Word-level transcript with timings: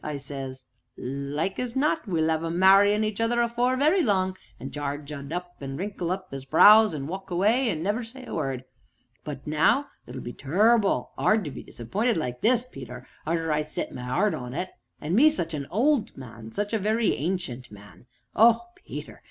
I 0.03 0.17
says; 0.17 0.65
'like 0.97 1.59
as 1.59 1.75
not 1.75 2.07
we'll 2.07 2.31
'ave 2.31 2.43
'em 2.47 2.57
marryin' 2.57 3.03
each 3.03 3.21
other 3.21 3.39
afore 3.39 3.77
very 3.77 4.01
long!' 4.01 4.35
an' 4.59 4.71
Jarge 4.71 5.11
'ud 5.11 5.29
just 5.29 5.45
wrinkle 5.61 6.09
up 6.09 6.33
'is 6.33 6.43
brows, 6.45 6.95
an' 6.95 7.05
walk 7.05 7.29
away, 7.29 7.69
an' 7.69 7.83
never 7.83 8.03
say 8.03 8.25
a 8.25 8.33
word. 8.33 8.63
But 9.23 9.45
now 9.45 9.85
it 10.07 10.19
be 10.23 10.33
tur'ble 10.33 11.11
'ard 11.19 11.45
to 11.45 11.51
be 11.51 11.63
disapp'inted 11.63 12.17
like 12.17 12.41
this, 12.41 12.65
Peter 12.65 13.05
arter 13.27 13.51
I'd 13.51 13.67
set 13.67 13.93
my 13.93 14.01
'eart 14.09 14.33
on 14.33 14.55
it 14.55 14.69
an' 14.99 15.13
me 15.13 15.29
such 15.29 15.53
a 15.53 15.67
old 15.69 16.17
man 16.17 16.51
such 16.51 16.73
a 16.73 16.79
very 16.79 17.13
ancient 17.15 17.71
man. 17.71 18.07
Oh, 18.35 18.69
Peter! 18.75 19.19